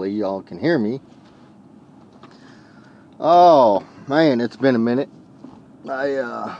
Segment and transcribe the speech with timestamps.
[0.00, 0.98] Hopefully, y'all can hear me.
[3.20, 5.10] Oh, man, it's been a minute.
[5.86, 6.56] I, uh,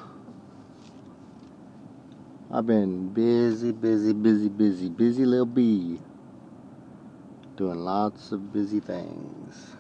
[2.52, 5.98] I've been busy, busy, busy, busy, busy little bee.
[7.56, 9.74] Doing lots of busy things.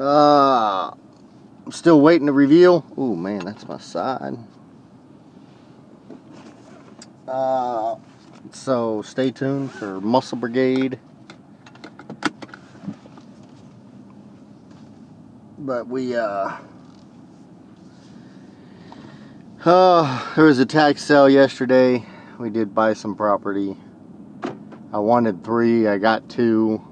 [0.00, 0.90] Uh,
[1.64, 2.84] I'm still waiting to reveal.
[2.96, 4.36] Oh man, that's my side.
[7.28, 7.94] Uh,
[8.52, 10.98] so stay tuned for Muscle Brigade.
[15.58, 16.56] But we, uh,
[19.64, 22.04] uh, there was a tax sale yesterday.
[22.38, 23.76] We did buy some property.
[24.92, 26.82] I wanted three, I got two.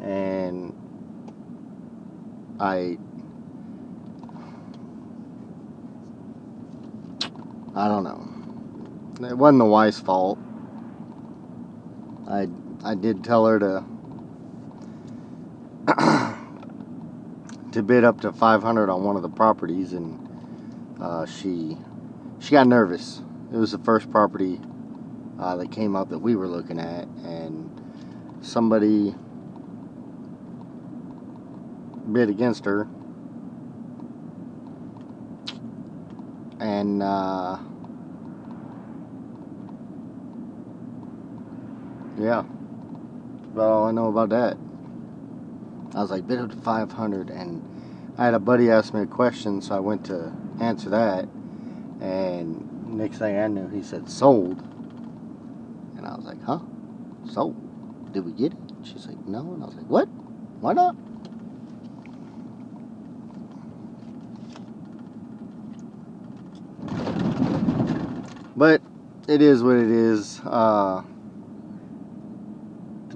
[0.00, 0.72] And
[2.60, 2.98] I
[7.74, 8.35] I don't know.
[9.22, 10.38] It wasn't the wife's fault.
[12.28, 12.48] I
[12.84, 13.84] I did tell her to
[17.72, 20.28] to bid up to 500 on one of the properties and
[21.00, 21.78] uh, she
[22.40, 23.22] she got nervous.
[23.52, 24.60] It was the first property
[25.38, 27.70] uh, that came up that we were looking at and
[28.42, 29.14] somebody
[32.12, 32.86] bid against her
[36.60, 37.58] and uh,
[42.18, 42.44] yeah.
[43.52, 44.56] About all I know about that.
[45.94, 47.62] I was like bid up to 500 and
[48.18, 51.28] I had a buddy ask me a question so I went to answer that.
[52.00, 54.60] And next thing I knew he said sold.
[55.96, 56.60] And I was like huh?
[57.30, 58.12] Sold?
[58.12, 58.58] Did we get it?
[58.82, 59.54] She's like no.
[59.54, 60.06] And I was like what?
[60.60, 60.96] Why not?
[68.56, 68.80] But
[69.28, 70.40] it is what it is.
[70.44, 71.02] Uh,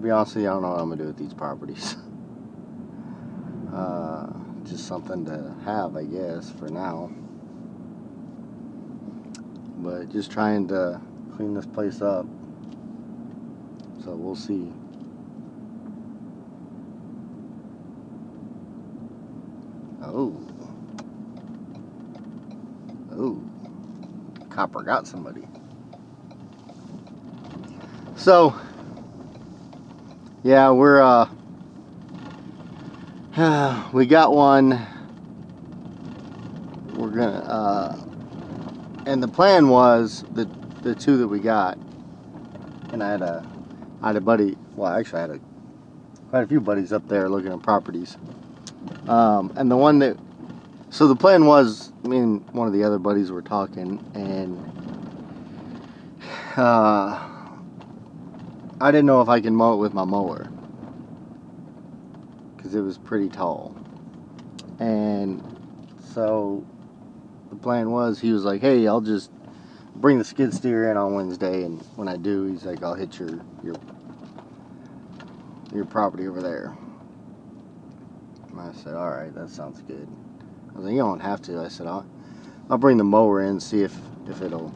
[0.00, 1.96] to be honest with you, I don't know what I'm to do with these properties.
[3.72, 4.28] Uh,
[4.64, 7.08] just something to have, I guess, for now.
[9.76, 11.00] But just trying to
[11.36, 12.26] clean this place up.
[14.02, 14.72] So we'll see.
[20.02, 20.36] Oh.
[23.12, 23.40] Oh
[24.50, 25.46] copper got somebody.
[28.16, 28.54] So,
[30.42, 31.28] yeah, we're, uh,
[33.92, 34.86] we got one.
[36.94, 37.96] We're gonna, uh,
[39.06, 40.48] and the plan was the,
[40.82, 41.78] the two that we got,
[42.92, 43.46] and I had a,
[44.02, 45.40] I had a buddy, well, actually I had a,
[46.30, 48.16] quite a few buddies up there looking at properties.
[49.08, 50.16] Um, and the one that
[50.92, 54.58] so the plan was, me and one of the other buddies were talking, and
[56.56, 57.29] uh,
[58.80, 60.48] I didn't know if I can mow it with my mower
[62.56, 63.74] because it was pretty tall.
[64.78, 65.42] And
[66.14, 66.64] so
[67.50, 69.30] the plan was, he was like, "Hey, I'll just
[69.96, 73.18] bring the skid steer in on Wednesday, and when I do, he's like, I'll hit
[73.18, 73.76] your your
[75.74, 76.74] your property over there."
[78.50, 80.08] And I said, "All right, that sounds good."
[80.74, 81.60] I was like, you don't have to.
[81.60, 82.06] I said, I'll,
[82.70, 83.98] I'll bring the mower in, see if,
[84.28, 84.72] if it'll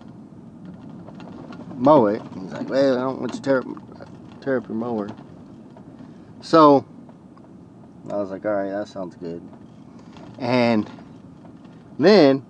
[1.76, 2.20] mow it.
[2.34, 3.66] He's like, well, I don't want you to tear up,
[4.44, 5.09] tear up your mower.
[6.43, 6.84] So,
[8.10, 9.43] I was like, all right, that sounds good.
[10.38, 10.91] And
[11.99, 12.44] then,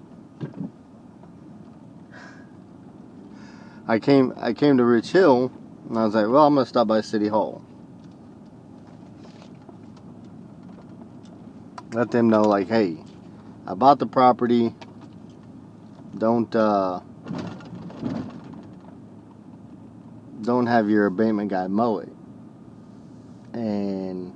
[3.87, 5.53] I came, I came to Rich Hill,
[5.89, 7.63] and I was like, well, I'm to stop by City Hall.
[11.93, 12.97] Let them know, like, hey,
[13.69, 14.75] I bought the property.
[16.19, 17.01] Don't uh,
[20.45, 22.13] don't have your abatement guy mow it.
[23.53, 24.35] And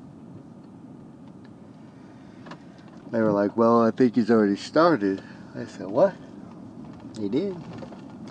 [3.11, 5.23] they were like, "Well, I think he's already started."
[5.55, 6.15] I said, "What?"
[7.17, 7.63] He did.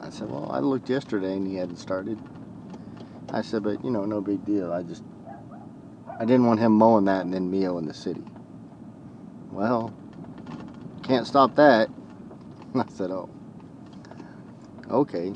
[0.01, 2.19] I said, "Well, I looked yesterday and he hadn't started."
[3.31, 4.71] I said, "But you know, no big deal.
[4.73, 5.03] I just
[6.19, 8.25] I didn't want him mowing that and then Mio in the city."
[9.51, 9.93] Well,
[11.03, 11.89] can't stop that.
[12.75, 13.29] I said, oh,
[14.89, 15.33] okay.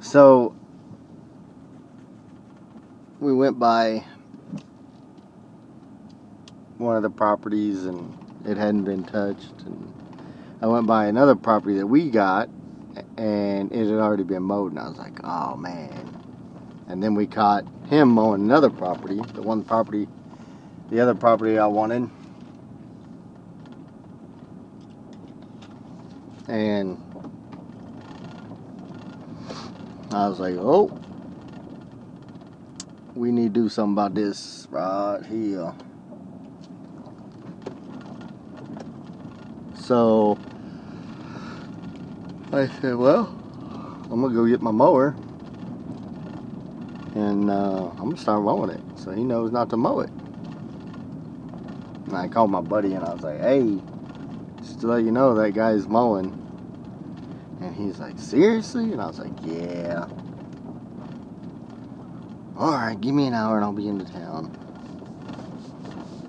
[0.00, 0.54] So
[3.20, 4.04] we went by
[6.78, 8.14] one of the properties and
[8.44, 9.62] it hadn't been touched.
[9.64, 9.92] And
[10.60, 12.48] I went by another property that we got
[13.16, 14.72] and it had already been mowed.
[14.72, 16.14] And I was like, oh man.
[16.88, 20.08] And then we caught him mowing another property, the one property,
[20.90, 22.08] the other property I wanted.
[26.48, 26.98] And
[30.10, 30.92] I was like, oh,
[33.16, 35.72] we need to do something about this right here.
[39.74, 40.38] So
[42.52, 43.32] I said, well,
[44.10, 45.16] I'm gonna go get my mower
[47.14, 50.10] and uh, I'm gonna start mowing it so he knows not to mow it.
[52.06, 53.80] And I called my buddy and I was like, hey,
[54.60, 56.34] just to let you know that guy's mowing.
[57.62, 58.92] And he's like, seriously?
[58.92, 60.06] And I was like, yeah.
[62.58, 64.50] Alright, give me an hour and I'll be into town.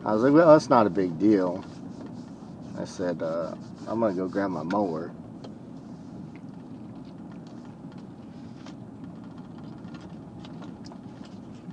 [0.04, 1.64] I was like, well, that's not a big deal.
[2.78, 3.56] I said, uh,
[3.88, 5.14] I'm gonna go grab my mower.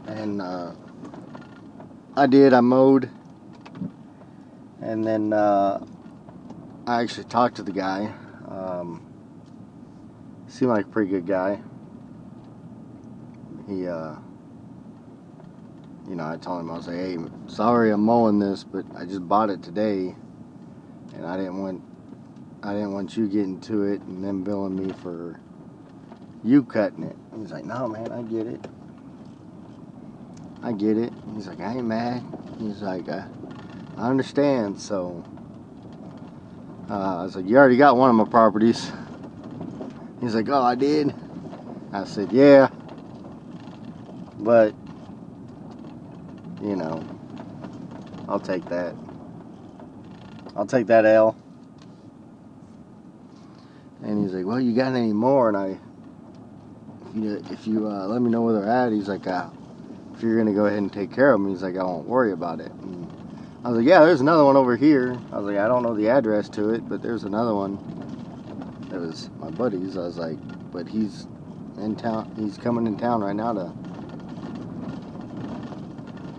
[0.07, 0.73] And uh,
[2.17, 3.11] I did, I mowed.
[4.81, 5.85] And then uh,
[6.87, 8.13] I actually talked to the guy.
[8.47, 9.05] Um,
[10.47, 11.61] seemed like a pretty good guy.
[13.67, 14.15] He, uh,
[16.09, 17.17] you know, I told him, I was like, hey,
[17.47, 20.15] sorry I'm mowing this, but I just bought it today.
[21.15, 21.83] And I didn't want,
[22.63, 25.41] I didn't want you getting to it and then billing me for
[26.43, 27.17] you cutting it.
[27.39, 28.61] He's like, no, man, I get it.
[30.63, 31.13] I get it.
[31.35, 32.23] He's like, I ain't mad.
[32.59, 33.27] He's like, I,
[33.97, 34.81] I understand.
[34.81, 35.25] So,
[36.91, 38.91] uh, I was like, you already got one of my properties.
[40.21, 41.15] He's like, oh, I did.
[41.93, 42.69] I said, yeah.
[44.39, 44.75] But,
[46.65, 47.07] you know,
[48.29, 48.97] I'll take that.
[50.57, 51.37] I'll take that L.
[54.03, 55.49] And he's like, well, you got any more?
[55.49, 55.79] And I,
[57.09, 59.49] if you, if you uh, let me know where they're at, he's like, uh,
[60.15, 62.07] if you're going to go ahead and take care of them, he's like, I won't
[62.07, 62.73] worry about it.
[62.81, 63.09] And
[63.65, 65.23] I was like, yeah, there's another one over here.
[65.33, 67.81] I was like, I don't know the address to it, but there's another one.
[68.91, 69.97] It was my buddy's.
[69.97, 70.39] I was like,
[70.73, 71.27] but he's
[71.77, 72.27] in town.
[72.37, 73.73] He's coming in town right now to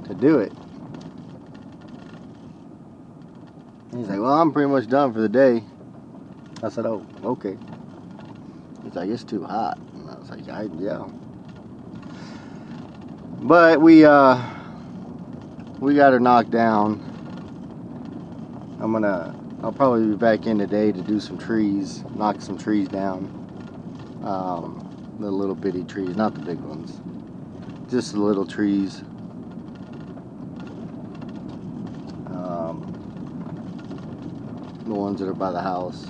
[0.06, 0.54] to do it.
[3.96, 5.64] He's like, well, I'm pretty much done for the day.
[6.64, 7.58] I said, oh, okay.
[8.84, 9.78] He's like, it's too hot.
[9.94, 11.06] And I was like, I, yeah.
[13.40, 14.42] But we, uh,
[15.80, 17.02] we got her knocked down.
[18.82, 22.88] I'm gonna, I'll probably be back in today to do some trees, knock some trees
[22.88, 23.32] down.
[24.24, 27.00] Um, the little bitty trees, not the big ones.
[27.90, 29.02] Just the little trees.
[32.32, 32.92] Um,
[34.86, 36.08] the ones that are by the house.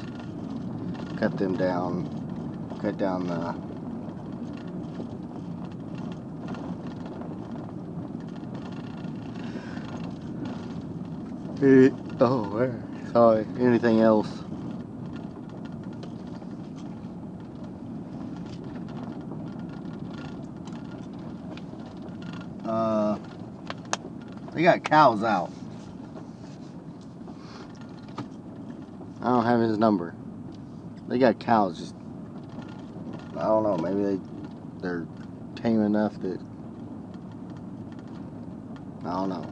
[1.17, 2.07] Cut them down.
[2.81, 3.53] Cut down the
[12.21, 12.81] Oh, where?
[13.11, 13.45] Sorry.
[13.59, 14.29] Anything else?
[22.65, 23.17] Uh,
[24.53, 25.51] they got cows out.
[29.25, 30.13] I don't have his number.
[31.07, 31.95] They got cows just.
[33.35, 33.75] I don't know.
[33.75, 34.19] Maybe they
[34.81, 35.07] they're
[35.55, 36.39] tame enough that.
[39.03, 39.51] I don't know.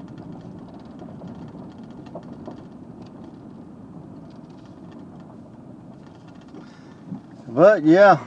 [7.48, 8.24] But yeah,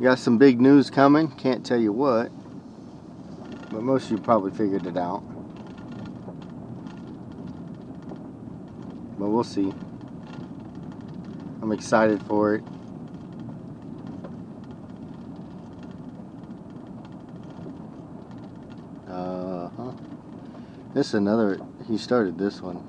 [0.00, 1.28] got some big news coming.
[1.32, 2.30] Can't tell you what,
[3.70, 5.22] but most of you probably figured it out.
[9.28, 9.74] But we'll see.
[11.60, 12.64] I'm excited for it.
[19.06, 19.92] Uh huh.
[20.94, 21.60] This is another.
[21.86, 22.80] He started this one,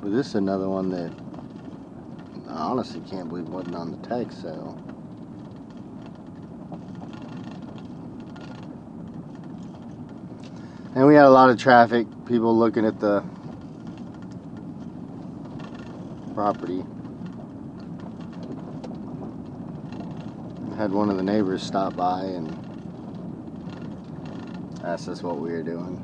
[0.00, 1.12] but this is another one that
[2.48, 4.78] I honestly can't believe wasn't on the tax sale.
[10.94, 13.22] And we had a lot of traffic, people looking at the
[16.42, 16.84] property.
[20.76, 22.58] Had one of the neighbors stop by and
[24.82, 26.02] asked us what we were doing.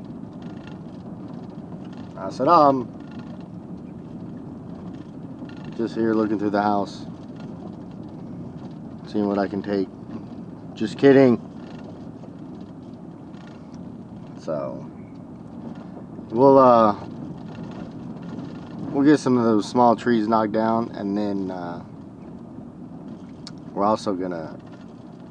[2.17, 2.87] I said, um,
[5.75, 7.05] just here looking through the house.
[9.07, 9.89] Seeing what I can take.
[10.73, 11.35] Just kidding.
[14.39, 14.89] So
[16.29, 17.08] we'll uh
[18.99, 21.81] we'll get some of those small trees knocked down and then uh,
[23.71, 24.59] we're also gonna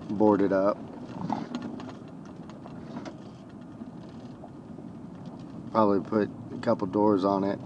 [0.09, 0.79] board it up.
[5.71, 7.59] Probably put a couple doors on it.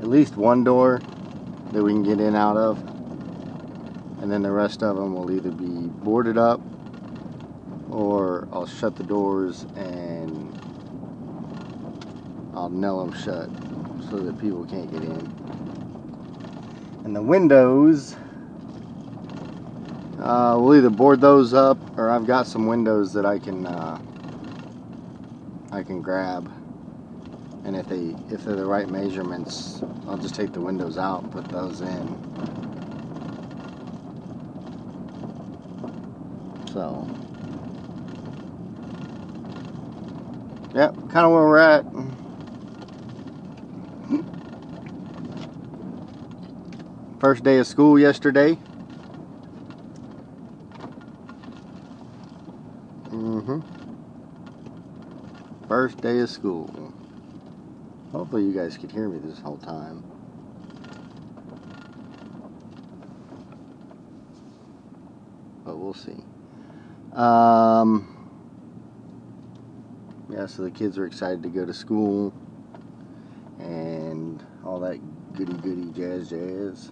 [0.00, 1.02] At least one door
[1.72, 2.78] that we can get in out of.
[4.22, 6.62] And then the rest of them will either be boarded up
[7.90, 10.58] or I'll shut the doors and
[12.54, 13.61] I'll nail them shut
[14.12, 15.32] so that people can't get in.
[17.06, 18.14] And the windows,
[20.20, 23.98] uh, we'll either board those up or I've got some windows that I can uh,
[25.70, 26.52] I can grab.
[27.64, 31.32] And if they if they're the right measurements, I'll just take the windows out and
[31.32, 32.06] put those in.
[36.70, 37.08] So,
[40.74, 41.90] yep, kind of where we're at.
[47.22, 48.58] First day of school yesterday.
[53.10, 53.60] Mm-hmm.
[55.68, 56.92] First day of school.
[58.10, 60.02] Hopefully you guys could hear me this whole time.
[65.64, 66.24] But we'll see.
[67.12, 68.34] Um,
[70.28, 72.34] yeah, so the kids are excited to go to school
[73.60, 74.98] and all that
[75.34, 76.90] goody goody jazz jazz.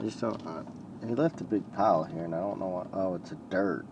[0.00, 0.46] I just don't.
[0.46, 0.62] Uh,
[1.06, 2.86] he left a big pile here, and I don't know what.
[2.94, 3.84] Oh, it's a dirt.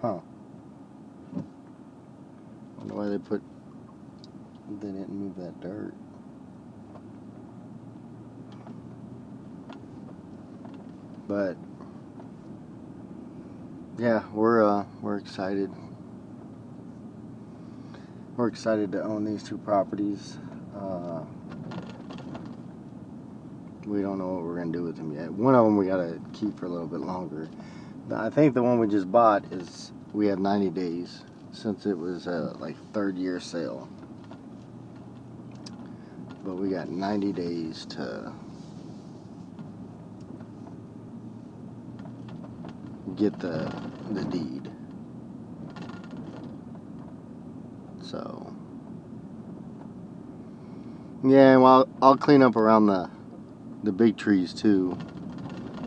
[0.00, 0.20] Huh.
[2.78, 3.42] Wonder why they put.
[4.80, 5.92] They didn't move that dirt.
[11.26, 11.56] But
[13.98, 15.72] yeah, we're uh, we're excited.
[18.36, 20.38] We're excited to own these two properties.
[20.76, 21.24] Uh,
[23.90, 25.32] we don't know what we're gonna do with them yet.
[25.32, 27.48] One of them we gotta keep for a little bit longer.
[28.14, 32.28] I think the one we just bought is we have 90 days since it was
[32.28, 33.88] a like third year sale.
[36.44, 38.32] But we got 90 days to
[43.16, 43.72] get the
[44.10, 44.70] the deed.
[48.02, 48.54] So
[51.24, 53.10] yeah, well I'll clean up around the
[53.82, 54.96] the big trees too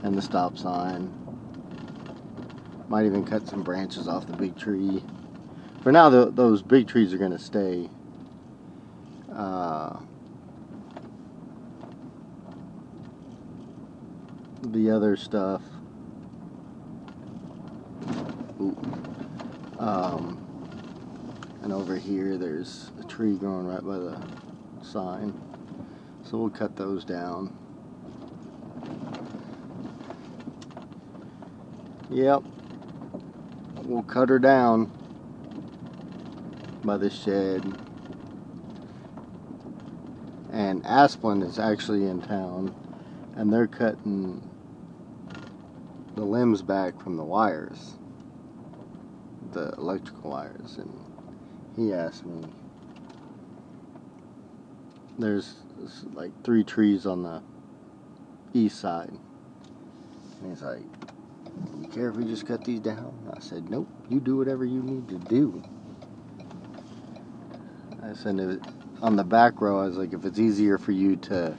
[0.03, 1.13] and the stop sign.
[2.87, 5.03] Might even cut some branches off the big tree.
[5.81, 7.89] For now, the, those big trees are going to stay.
[9.33, 9.97] Uh,
[14.61, 15.61] the other stuff
[19.83, 20.37] Um,
[21.61, 24.17] and over here there's a tree growing right by the
[24.81, 25.37] sign.
[26.23, 27.53] So we'll cut those down.
[32.13, 32.43] Yep.
[33.83, 34.91] We'll cut her down
[36.83, 37.63] by the shed.
[40.51, 42.75] And Asplund is actually in town
[43.35, 44.47] and they're cutting
[46.15, 47.95] the limbs back from the wires
[49.51, 50.99] the electrical wires and
[51.75, 52.45] he asked me
[55.17, 55.55] there's
[56.13, 57.41] like three trees on the
[58.53, 59.11] east side
[60.41, 60.83] and he's like
[61.93, 65.07] care if we just cut these down I said nope you do whatever you need
[65.09, 65.63] to do
[68.01, 68.59] I said
[69.01, 71.55] on the back row I was like if it's easier for you to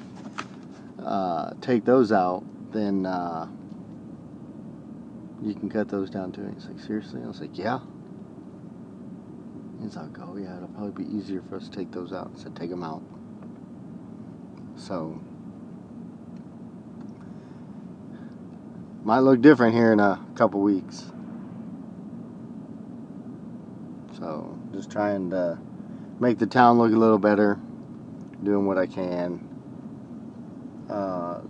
[1.05, 3.47] uh, take those out then uh,
[5.45, 6.51] you can cut those down too.
[6.55, 7.21] He's like, seriously?
[7.23, 7.81] I was like, yeah.
[9.83, 12.33] He's like, oh yeah, it'll probably be easier for us to take those out.
[12.35, 13.03] I said, take them out.
[14.77, 15.21] So,
[19.05, 21.13] might look different here in a couple weeks.
[24.19, 25.59] So, just trying to
[26.19, 27.61] make the town look a little better,
[28.43, 29.47] doing what I can.
[30.89, 31.41] Uh,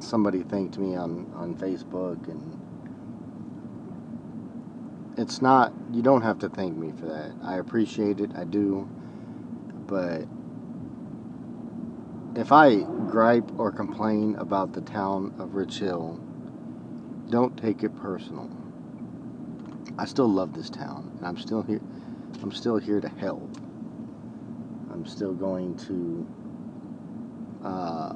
[0.00, 2.60] somebody thanked me on, on Facebook and
[5.16, 8.88] it's not you don't have to thank me for that i appreciate it i do
[9.86, 10.26] but
[12.34, 16.20] if i gripe or complain about the town of rich hill
[17.34, 18.48] don't take it personal
[19.98, 21.80] i still love this town and i'm still here
[22.42, 23.56] i'm still here to help
[24.92, 26.26] i'm still going to
[27.64, 28.14] uh,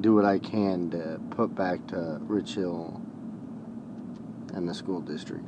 [0.00, 3.00] do what i can to put back to rich hill
[4.54, 5.44] and the school district.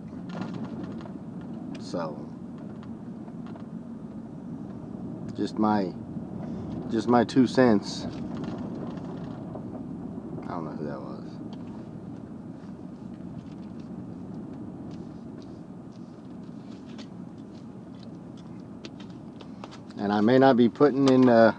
[1.80, 2.28] So,
[5.36, 5.92] just my
[6.90, 8.06] just my two cents.
[10.44, 11.24] I don't know who that was.
[20.10, 21.54] And I may not be putting in uh,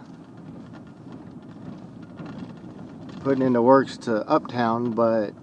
[3.23, 5.33] putting in the works to Uptown, but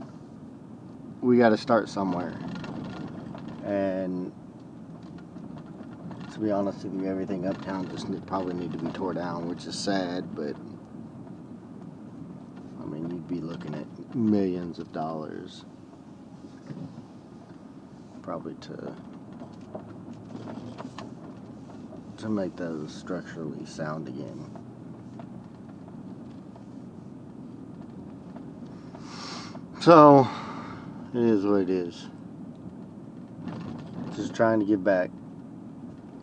[1.22, 2.38] we got to start somewhere.
[3.64, 4.30] And
[6.34, 9.64] to be honest with you, everything uptown just probably need to be tore down, which
[9.64, 10.54] is sad, but
[12.78, 15.64] I mean, you'd be looking at millions of dollars
[18.20, 18.94] probably to
[22.18, 24.44] to make those structurally sound again.
[29.80, 30.28] So,
[31.14, 32.08] it is what it is.
[34.14, 35.10] Just trying to give back.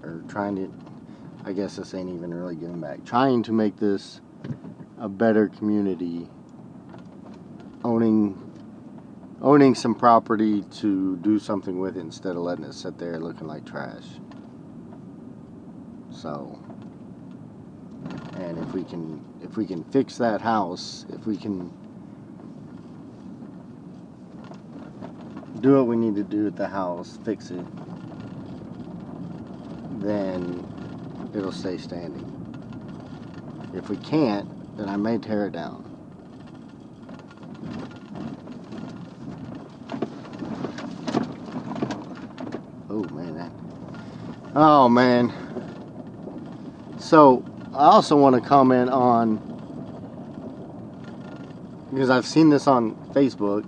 [0.03, 0.71] Or trying to,
[1.45, 3.03] I guess this ain't even really giving back.
[3.05, 4.21] Trying to make this
[4.99, 6.29] a better community.
[7.83, 8.41] Owning
[9.41, 13.47] owning some property to do something with it instead of letting it sit there looking
[13.47, 14.03] like trash.
[16.15, 16.57] So
[18.35, 21.71] and if we can if we can fix that house, if we can
[25.61, 27.65] do what we need to do with the house, fix it,
[30.01, 30.65] then
[31.35, 32.31] it'll stay standing.
[33.73, 35.83] If we can't, then I may tear it down.
[42.89, 43.51] Oh man, that.
[44.55, 45.44] Oh man.
[47.05, 47.45] So
[47.75, 49.37] I also want to comment on
[51.91, 53.63] because I've seen this on Facebook.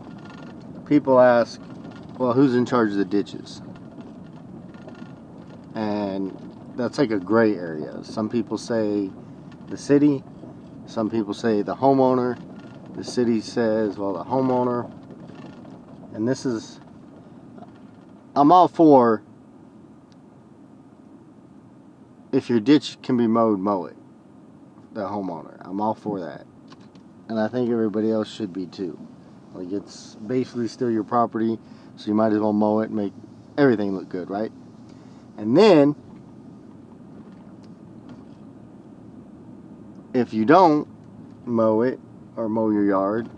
[0.88, 1.62] People ask,
[2.17, 3.62] well, who's in charge of the ditches?
[5.75, 6.35] And
[6.75, 8.03] that's like a gray area.
[8.03, 9.12] Some people say
[9.69, 10.23] the city,
[10.88, 12.41] some people say the homeowner.
[12.95, 14.91] The city says, well, the homeowner.
[16.15, 16.79] And this is,
[18.35, 19.21] I'm all for
[22.31, 23.95] if your ditch can be mowed, mow it.
[24.93, 25.57] The homeowner.
[25.61, 26.45] I'm all for that.
[27.29, 28.97] And I think everybody else should be too.
[29.53, 31.57] Like it's basically still your property,
[31.95, 33.13] so you might as well mow it and make
[33.57, 34.51] everything look good, right?
[35.37, 35.95] And then
[40.13, 40.87] if you don't
[41.45, 41.99] mow it
[42.35, 43.29] or mow your yard,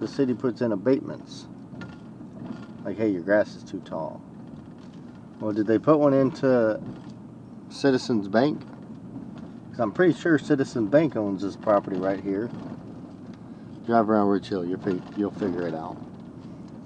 [0.00, 1.46] the city puts in abatements.
[2.84, 4.20] Like, hey, your grass is too tall.
[5.40, 6.80] Well, did they put one into
[7.74, 8.60] Citizens Bank?
[9.64, 12.48] Because I'm pretty sure Citizens Bank owns this property right here.
[13.84, 15.96] Drive around Rich Hill, you'll, you'll figure it out.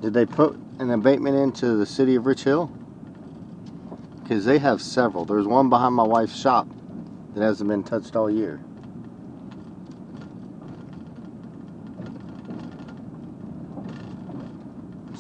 [0.01, 2.72] Did they put an abatement into the city of Rich Hill?
[4.22, 5.24] Because they have several.
[5.24, 6.66] There's one behind my wife's shop
[7.35, 8.61] that hasn't been touched all year.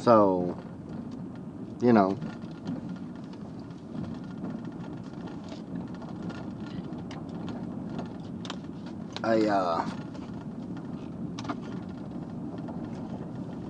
[0.02, 0.58] So,
[1.82, 2.18] you know,
[9.28, 9.84] I, uh,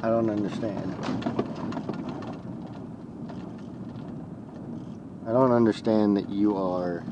[0.05, 0.95] I don't understand.
[5.27, 7.03] I don't understand that you are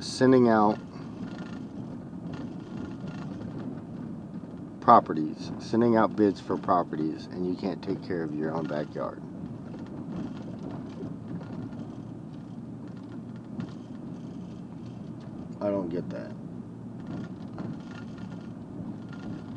[0.00, 0.78] sending out
[4.82, 9.22] properties, sending out bids for properties, and you can't take care of your own backyard.
[15.62, 16.32] I don't get that.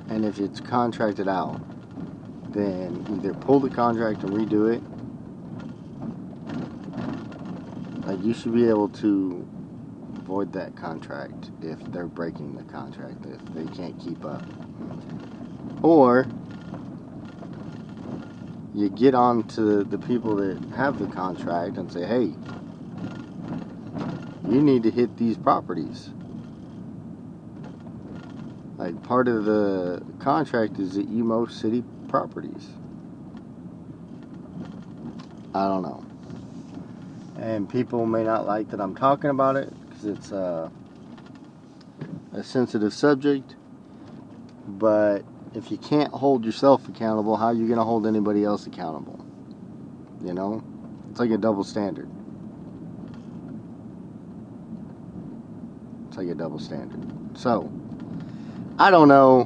[0.09, 1.59] And if it's contracted out,
[2.51, 4.81] then either pull the contract and redo it.
[8.07, 9.47] Like you should be able to
[10.25, 14.43] void that contract if they're breaking the contract, if they can't keep up.
[15.81, 16.27] Or
[18.73, 22.33] you get on to the people that have the contract and say, hey,
[24.47, 26.11] you need to hit these properties.
[29.05, 32.69] Part of the contract is that you mow city properties.
[35.53, 36.03] I don't know.
[37.37, 40.69] And people may not like that I'm talking about it because it's uh,
[42.33, 43.55] a sensitive subject.
[44.67, 48.65] But if you can't hold yourself accountable, how are you going to hold anybody else
[48.65, 49.23] accountable?
[50.23, 50.63] You know?
[51.11, 52.09] It's like a double standard.
[56.07, 57.37] It's like a double standard.
[57.37, 57.71] So,
[58.77, 59.45] I don't know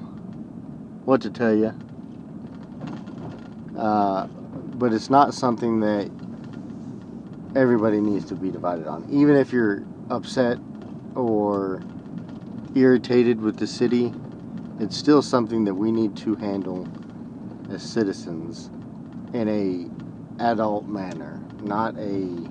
[1.06, 1.72] what to tell you.
[3.78, 6.10] Uh, but it's not something that
[7.56, 9.08] everybody needs to be divided on.
[9.12, 10.58] Even if you're upset
[11.16, 11.84] or
[12.74, 14.12] irritated with the city,
[14.80, 16.88] it's still something that we need to handle
[17.72, 18.72] as citizens
[19.34, 22.50] in a adult manner, not a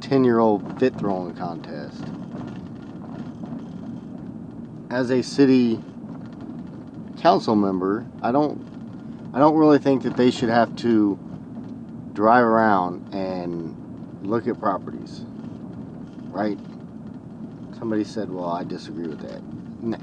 [0.00, 2.23] 10 year old fit throwing contest.
[4.94, 5.82] As a city
[7.20, 8.64] council member, I don't
[9.34, 11.18] I don't really think that they should have to
[12.12, 15.24] drive around and look at properties.
[16.28, 16.56] Right?
[17.76, 19.40] Somebody said, "Well, I disagree with that."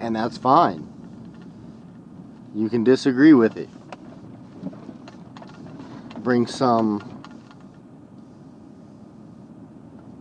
[0.01, 0.85] And that's fine.
[2.53, 3.69] You can disagree with it.
[6.21, 6.99] Bring some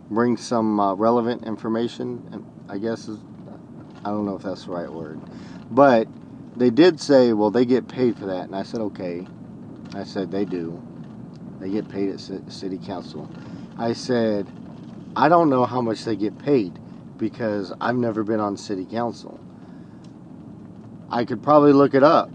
[0.08, 3.18] bring some uh, relevant information, and I guess is
[4.04, 5.20] I don't know if that's the right word.
[5.70, 6.08] But
[6.56, 8.44] they did say, well, they get paid for that.
[8.44, 9.26] And I said, okay.
[9.94, 10.80] I said, they do.
[11.60, 13.30] They get paid at city council.
[13.78, 14.46] I said,
[15.16, 16.78] I don't know how much they get paid
[17.18, 19.38] because I've never been on city council.
[21.10, 22.30] I could probably look it up.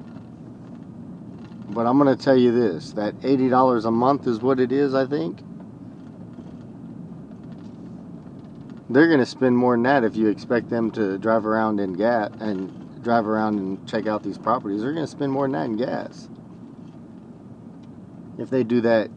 [1.70, 4.94] But I'm going to tell you this that $80 a month is what it is,
[4.94, 5.40] I think.
[8.90, 11.94] They're going to spend more than that if you expect them to drive around in
[11.94, 14.82] gas and drive around and check out these properties.
[14.82, 16.30] They're going to spend more than that in gas.
[18.38, 19.10] If they do that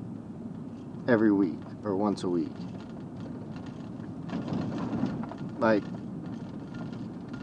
[1.06, 2.52] every week or once a week.
[5.58, 5.82] Like,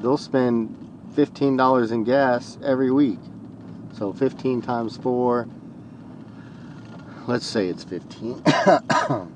[0.01, 0.75] they'll spend
[1.15, 3.19] $15 in gas every week.
[3.93, 5.47] So 15 times 4,
[7.27, 8.41] let's say it's 15.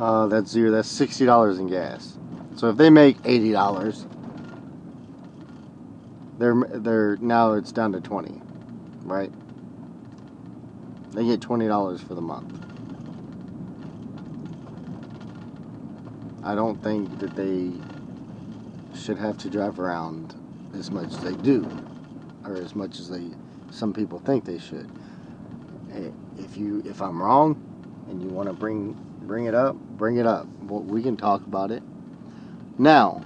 [0.00, 2.18] uh, that's zero, that's $60 in gas.
[2.56, 4.06] So if they make $80,
[6.38, 8.40] they're, they're, now it's down to 20,
[9.04, 9.32] right?
[11.12, 12.60] They get $20 for the month.
[16.44, 17.72] I don't think that they
[18.96, 20.34] should have to drive around
[20.78, 21.84] as much as they do,
[22.44, 23.30] or as much as they
[23.70, 24.88] some people think they should.
[26.38, 27.56] If you if I'm wrong,
[28.08, 30.46] and you want to bring bring it up, bring it up.
[30.68, 31.82] We can talk about it.
[32.78, 33.24] Now,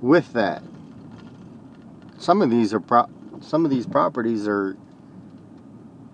[0.00, 0.62] with that,
[2.18, 3.08] some of these are pro-
[3.40, 4.76] some of these properties are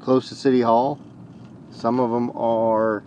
[0.01, 0.99] close to City Hall.
[1.71, 3.05] Some of them are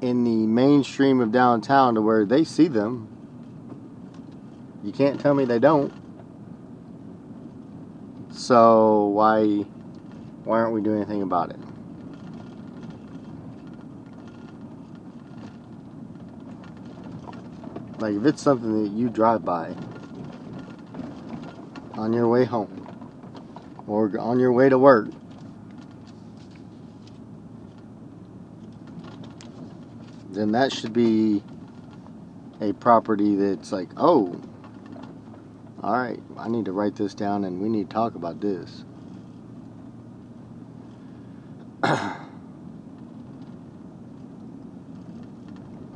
[0.00, 3.08] in the mainstream of downtown to where they see them.
[4.84, 5.92] You can't tell me they don't.
[8.32, 9.64] So why
[10.44, 11.58] why aren't we doing anything about it?
[17.98, 19.74] Like if it's something that you drive by
[21.96, 22.86] on your way home
[23.86, 25.08] or on your way to work
[30.32, 31.42] then that should be
[32.60, 34.40] a property that's like, oh,
[35.82, 38.84] all right, I need to write this down and we need to talk about this.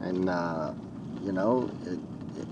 [0.00, 0.72] and, uh,
[1.24, 1.98] you know, it,
[2.40, 2.48] it,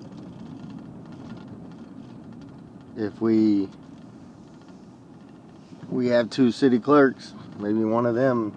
[2.97, 3.69] if we
[5.91, 8.55] we have two city clerks, maybe one of them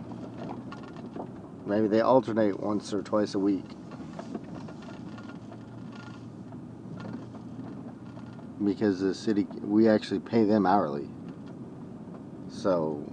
[1.67, 3.65] Maybe they alternate once or twice a week.
[8.63, 11.09] Because the city, we actually pay them hourly.
[12.49, 13.03] So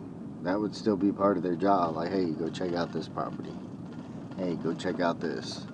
[0.45, 1.97] that would still be part of their job.
[1.97, 3.55] Like, hey, go check out this property.
[4.37, 5.67] Hey, go check out this.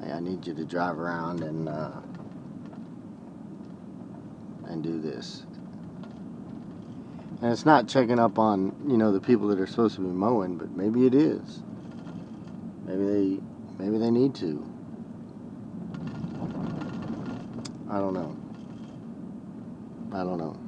[0.00, 1.90] Hey, I need you to drive around and uh,
[4.66, 5.44] and do this.
[7.42, 10.06] And it's not checking up on, you know, the people that are supposed to be
[10.06, 11.62] mowing, but maybe it is.
[12.84, 13.40] Maybe they
[13.78, 14.64] maybe they need to.
[17.90, 18.36] I don't know.
[20.12, 20.63] I don't know.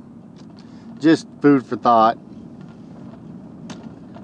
[0.99, 2.19] Just food for thought.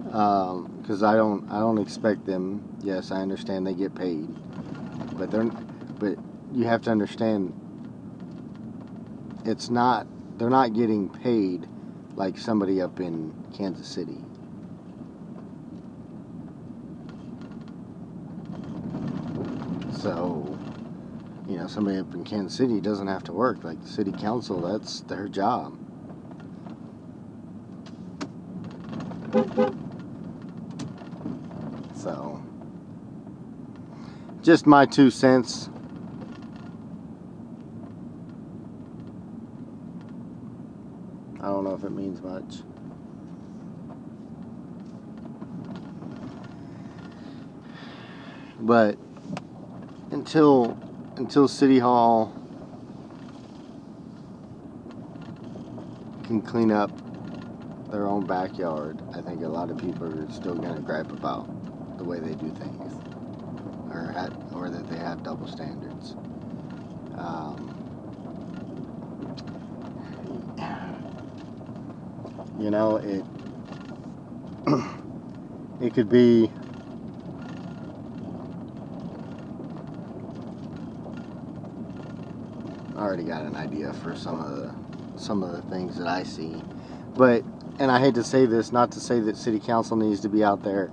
[0.05, 2.77] Because um, I don't, I don't expect them.
[2.83, 4.29] Yes, I understand they get paid,
[5.17, 6.19] but they're, but
[6.53, 7.53] you have to understand.
[9.45, 10.07] It's not.
[10.39, 11.67] They're not getting paid
[12.17, 14.19] like somebody up in Kansas City.
[20.03, 20.59] So,
[21.49, 23.63] you know, somebody up in Kansas City doesn't have to work.
[23.63, 25.79] Like the city council, that's their job.
[31.95, 32.43] So,
[34.43, 35.71] just my two cents.
[41.41, 42.63] I don't know if it means much.
[48.61, 48.97] But
[50.11, 50.77] until
[51.17, 52.33] until City Hall
[56.25, 56.91] can clean up
[57.91, 61.49] their own backyard, I think a lot of people are still going to gripe about
[61.99, 62.92] the way they do things,
[64.55, 66.17] or that they have double standards.
[67.17, 67.71] Um,
[72.59, 73.25] you know, it
[75.81, 76.51] it could be
[82.97, 84.75] I already got an idea for some of the
[85.17, 86.63] some of the things that I see.
[87.17, 87.45] But
[87.79, 90.45] and I hate to say this, not to say that city council needs to be
[90.45, 90.93] out there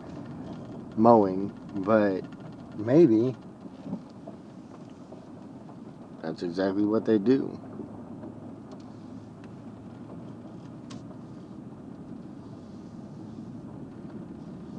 [0.96, 2.24] mowing, but
[2.80, 3.36] maybe
[6.22, 7.60] that's exactly what they do.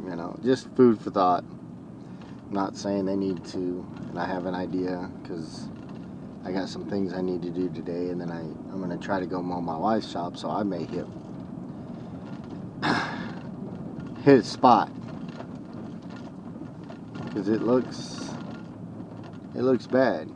[0.04, 1.44] You know, just food for thought.
[2.50, 5.68] Not saying they need to, and I have an idea because
[6.44, 9.04] I got some things I need to do today, and then I, I'm going to
[9.04, 11.06] try to go mow my wife's shop, so I may hit
[14.26, 14.90] a spot
[17.30, 18.34] because it looks
[19.54, 20.30] it looks bad.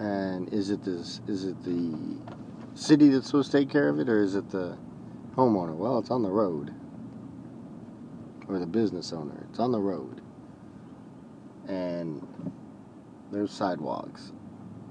[0.00, 2.18] And is it this is it the
[2.74, 4.78] city that's supposed to take care of it, or is it the
[5.36, 5.76] homeowner?
[5.76, 6.72] Well, it's on the road,
[8.48, 9.46] or the business owner.
[9.50, 10.22] It's on the road
[11.68, 12.26] and
[13.30, 14.32] there's sidewalks.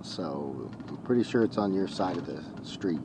[0.02, 3.00] So I'm pretty sure it's on your side of the street.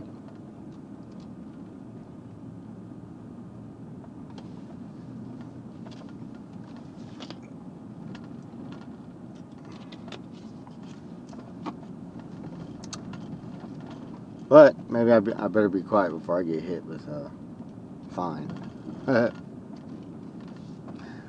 [14.48, 17.30] But maybe I, be, I better be quiet before I get hit with a
[18.12, 18.50] fine.
[19.06, 19.30] uh,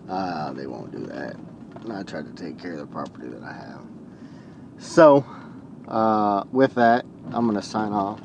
[0.53, 1.36] they won't do that.
[1.91, 3.82] I try to take care of the property that I have.
[4.77, 5.25] So,
[5.88, 8.21] uh, with that, I'm going to sign off.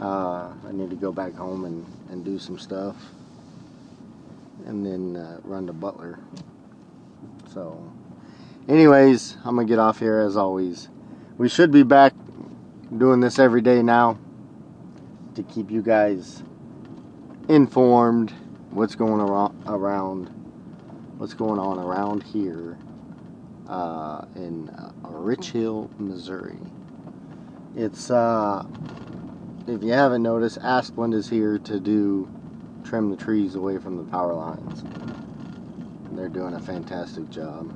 [0.00, 2.96] Uh, I need to go back home and, and do some stuff.
[4.66, 6.18] And then uh, run to Butler.
[7.52, 7.92] So,
[8.68, 10.88] anyways, I'm going to get off here as always.
[11.36, 12.14] We should be back
[12.96, 14.18] doing this every day now
[15.36, 16.42] to keep you guys
[17.48, 18.32] informed
[18.70, 20.28] what's going around
[21.18, 22.76] what's going on around here
[23.68, 26.58] uh, in uh, Rich Hill, Missouri.
[27.74, 28.64] It's, uh,
[29.66, 32.28] if you haven't noticed, Asplund is here to do
[32.84, 34.84] trim the trees away from the power lines.
[36.12, 37.72] They're doing a fantastic job.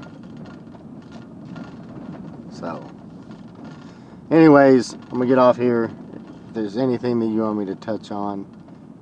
[2.52, 2.90] So,
[4.30, 5.90] anyways, I'm gonna get off here.
[6.50, 8.48] If there's anything that you want me to touch on,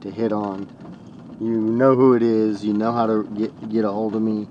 [0.02, 0.68] to hit on,
[1.40, 2.62] you know who it is.
[2.62, 4.50] You know how to get, get a hold of me.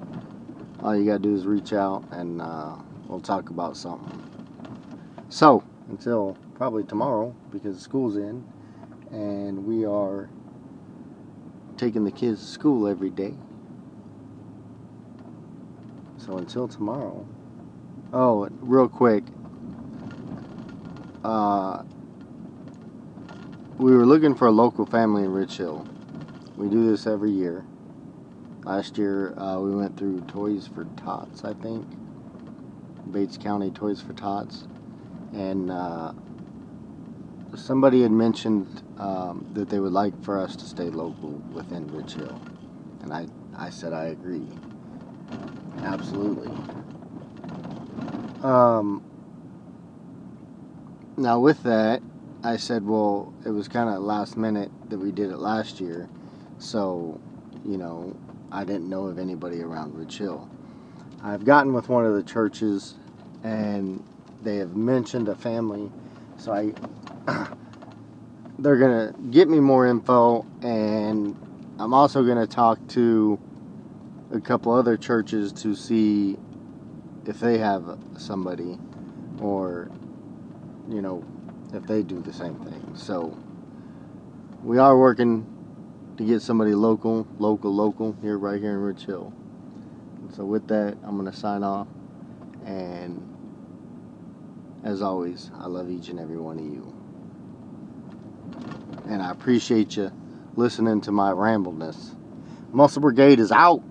[0.82, 4.24] All you got to do is reach out and uh, we'll talk about something.
[5.30, 8.46] So, until probably tomorrow because school's in
[9.12, 10.32] and we are
[11.78, 13.36] taking the kids to school every day.
[16.18, 17.28] So until tomorrow.
[18.12, 19.26] Oh, real quick.
[21.24, 21.84] Uh,
[23.78, 25.88] we were looking for a local family in Rich Hill.
[26.58, 27.64] We do this every year.
[28.64, 31.86] Last year uh, we went through Toys for Tots, I think.
[33.12, 34.64] Bates County Toys for Tots.
[35.34, 36.14] And uh,
[37.56, 42.14] somebody had mentioned um, that they would like for us to stay local within Rich
[42.14, 42.42] Hill.
[43.04, 44.48] And I, I said I agree.
[45.84, 46.50] Absolutely.
[48.42, 49.04] Um,
[51.16, 52.02] now, with that,
[52.44, 56.08] I said, well, it was kind of last minute that we did it last year.
[56.60, 57.20] So,
[57.66, 58.16] you know,
[58.52, 60.48] I didn't know of anybody around Rich Hill.
[61.24, 62.96] I've gotten with one of the churches
[63.44, 64.04] and
[64.44, 65.92] they have mentioned a family.
[66.38, 66.74] So I
[68.60, 68.78] they're
[69.14, 71.36] to get me more info and
[71.80, 73.40] I'm also to talk to
[74.32, 76.38] a couple other churches to see
[77.26, 78.78] if they have somebody
[79.40, 79.90] or
[80.90, 81.24] you know
[81.74, 82.92] if they do the same thing.
[82.96, 83.38] So
[84.64, 85.46] we are working
[86.18, 89.34] to get somebody local, local, local here, right here in Rich Hill.
[90.22, 91.88] And so with that, I'm going to sign off.
[92.66, 93.24] And
[94.84, 96.94] as always, I love each and every one of you.
[99.10, 100.12] And I appreciate you
[100.56, 102.16] listening to my rambleness.
[102.72, 103.84] Muscle Brigade is out.